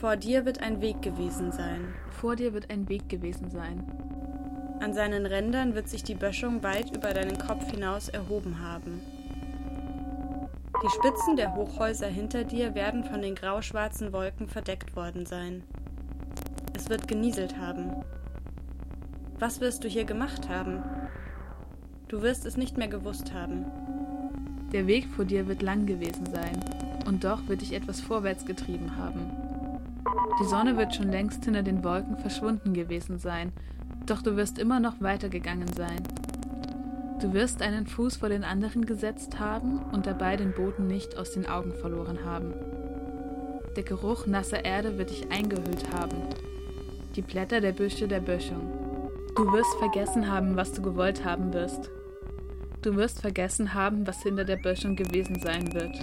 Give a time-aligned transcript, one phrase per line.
[0.00, 1.92] Vor dir wird ein Weg gewesen sein.
[2.08, 3.84] Vor dir wird ein Weg gewesen sein.
[4.80, 9.02] An seinen Rändern wird sich die Böschung weit über deinen Kopf hinaus erhoben haben.
[10.82, 15.64] Die Spitzen der Hochhäuser hinter dir werden von den grauschwarzen Wolken verdeckt worden sein.
[16.74, 18.02] Es wird genieselt haben.
[19.38, 20.82] Was wirst du hier gemacht haben?
[22.08, 23.66] Du wirst es nicht mehr gewusst haben.
[24.72, 26.58] Der Weg vor dir wird lang gewesen sein,
[27.04, 29.49] und doch wird dich etwas vorwärts getrieben haben.
[30.40, 33.52] Die Sonne wird schon längst hinter den Wolken verschwunden gewesen sein,
[34.06, 36.02] doch du wirst immer noch weitergegangen sein.
[37.20, 41.32] Du wirst einen Fuß vor den anderen gesetzt haben und dabei den Boden nicht aus
[41.32, 42.54] den Augen verloren haben.
[43.76, 46.16] Der Geruch nasser Erde wird dich eingehüllt haben.
[47.14, 48.62] Die Blätter der Büsche der Böschung.
[49.36, 51.90] Du wirst vergessen haben, was du gewollt haben wirst.
[52.82, 55.96] Du wirst vergessen haben, was hinter der Böschung gewesen sein wird.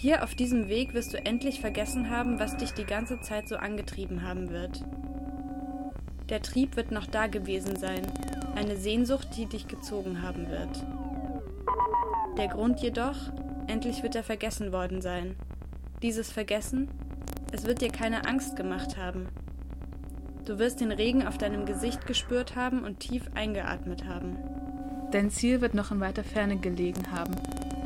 [0.00, 3.56] Hier auf diesem Weg wirst du endlich vergessen haben, was dich die ganze Zeit so
[3.56, 4.84] angetrieben haben wird.
[6.28, 8.02] Der Trieb wird noch da gewesen sein,
[8.54, 10.84] eine Sehnsucht, die dich gezogen haben wird.
[12.36, 13.16] Der Grund jedoch,
[13.66, 15.36] endlich wird er vergessen worden sein.
[16.02, 16.88] Dieses Vergessen,
[17.52, 19.28] es wird dir keine Angst gemacht haben.
[20.44, 24.36] Du wirst den Regen auf deinem Gesicht gespürt haben und tief eingeatmet haben.
[25.12, 27.36] Dein Ziel wird noch in weiter Ferne gelegen haben,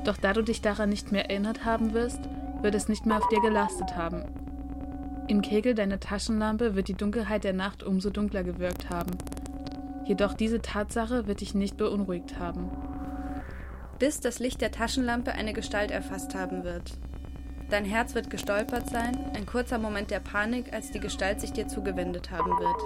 [0.08, 2.20] doch da du dich daran nicht mehr erinnert haben wirst,
[2.62, 4.24] wird es nicht mehr auf dir gelastet haben.
[5.28, 9.10] Im Kegel deiner Taschenlampe wird die Dunkelheit der Nacht umso dunkler gewirkt haben.
[10.06, 12.70] Jedoch diese Tatsache wird dich nicht beunruhigt haben.
[13.98, 16.94] Bis das Licht der Taschenlampe eine Gestalt erfasst haben wird.
[17.68, 21.68] Dein Herz wird gestolpert sein, ein kurzer Moment der Panik, als die Gestalt sich dir
[21.68, 22.82] zugewendet haben wird.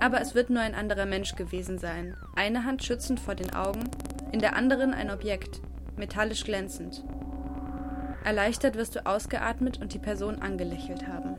[0.00, 3.84] Aber es wird nur ein anderer Mensch gewesen sein, eine Hand schützend vor den Augen,
[4.32, 5.60] in der anderen ein Objekt,
[5.96, 7.04] metallisch glänzend.
[8.24, 11.36] Erleichtert wirst du ausgeatmet und die Person angelächelt haben.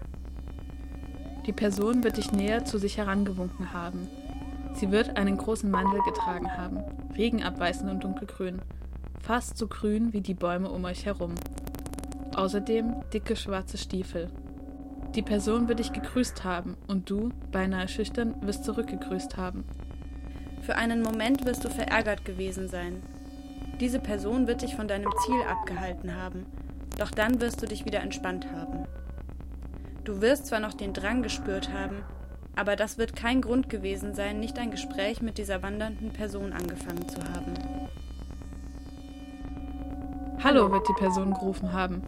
[1.46, 4.08] Die Person wird dich näher zu sich herangewunken haben.
[4.76, 6.84] Sie wird einen großen Mantel getragen haben,
[7.18, 8.62] regenabweisend und dunkelgrün,
[9.22, 11.36] fast so grün wie die Bäume um euch herum.
[12.36, 14.30] Außerdem dicke schwarze Stiefel.
[15.16, 19.64] Die Person wird dich gegrüßt haben und du, beinahe schüchtern, wirst zurückgegrüßt haben.
[20.64, 23.04] Für einen Moment wirst du verärgert gewesen sein.
[23.82, 26.46] Diese Person wird dich von deinem Ziel abgehalten haben,
[26.98, 28.86] doch dann wirst du dich wieder entspannt haben.
[30.06, 32.04] Du wirst zwar noch den Drang gespürt haben,
[32.56, 37.10] aber das wird kein Grund gewesen sein, nicht ein Gespräch mit dieser wandernden Person angefangen
[37.10, 37.54] zu haben.
[40.42, 42.04] Hallo, wird die Person gerufen haben.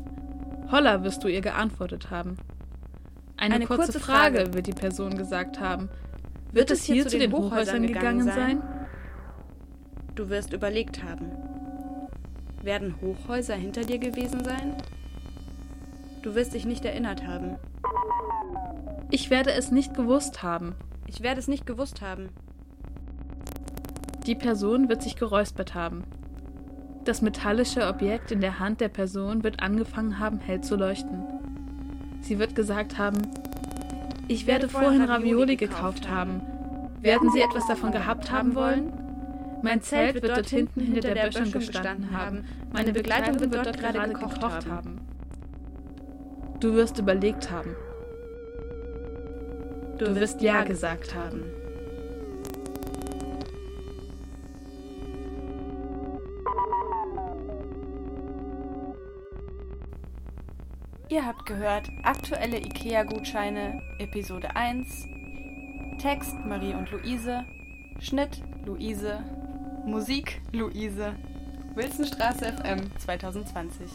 [0.71, 2.37] Holla, wirst du ihr geantwortet haben.
[3.37, 5.89] Eine, Eine kurze, kurze Frage, Frage, wird die Person gesagt haben,
[6.55, 8.63] wird es hier, zu den Hochhäusern gegangen sein?
[10.15, 11.31] Du wirst überlegt haben.
[12.63, 14.73] Werden Hochhäuser hinter dir gewesen sein?
[16.21, 17.57] Du wirst dich nicht erinnert haben.
[19.11, 20.75] Ich werde es nicht gewusst haben.
[21.05, 22.29] Ich werde es nicht gewusst haben.
[24.25, 26.03] Die Person wird sich geräuspert haben.
[27.03, 31.23] Das metallische Objekt in der Hand der Person wird angefangen haben, hell zu leuchten.
[32.21, 33.17] Sie wird gesagt haben,
[34.27, 36.41] ich werde vorhin Ravioli gekauft haben.
[37.01, 38.91] Werden Sie etwas davon gehabt haben wollen?
[39.61, 42.45] Mein Zelt wird dort hinten hinter der Böschung gestanden haben.
[42.73, 45.01] Meine Begleitung wird dort gerade gekocht haben.
[46.59, 47.75] Du wirst überlegt haben.
[49.97, 51.43] Du wirst Ja gesagt haben.
[61.07, 65.07] Ihr habt gehört aktuelle IKEA-Gutscheine, Episode 1,
[65.99, 67.45] Text Marie und Luise,
[67.99, 69.23] Schnitt Luise,
[69.85, 71.15] Musik Luise,
[71.75, 73.87] Wilsonstraße FM 2020.